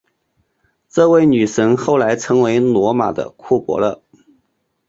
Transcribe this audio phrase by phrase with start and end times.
[0.89, 4.01] 这位女神后来成为罗马的库柏勒。